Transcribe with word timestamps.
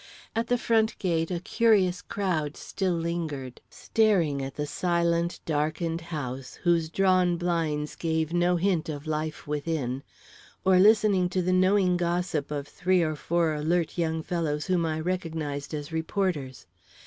At 0.35 0.47
the 0.47 0.57
front 0.57 0.97
gate 0.97 1.29
a 1.29 1.39
curious 1.39 2.01
crowd 2.01 2.57
still 2.57 2.93
lingered, 2.95 3.61
staring 3.69 4.41
at 4.41 4.55
the 4.55 4.65
silent, 4.65 5.39
darkened 5.45 6.01
house, 6.01 6.55
whose 6.63 6.89
drawn 6.89 7.37
blinds 7.37 7.93
gave 7.95 8.33
no 8.33 8.55
hint 8.55 8.89
of 8.89 9.05
life 9.05 9.45
within, 9.45 10.01
or 10.65 10.79
listening 10.79 11.29
to 11.29 11.43
the 11.43 11.53
knowing 11.53 11.97
gossip 11.97 12.49
of 12.49 12.67
three 12.67 13.03
or 13.03 13.15
four 13.15 13.53
alert 13.53 13.95
young 13.95 14.23
fellows 14.23 14.65
whom 14.65 14.87
I 14.87 14.99
recognised 14.99 15.71
as 15.71 15.91
reporters. 15.91 16.65